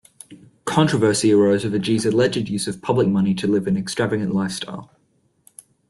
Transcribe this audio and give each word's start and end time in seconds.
Controversy 0.65 1.31
arose 1.31 1.63
over 1.63 1.77
Gee's 1.77 2.07
alleged 2.07 2.49
usage 2.49 2.73
of 2.73 2.81
public 2.81 3.07
money 3.07 3.35
to 3.35 3.45
live 3.45 3.67
an 3.67 3.77
extravagant 3.77 4.33
lifestyle. 4.33 4.89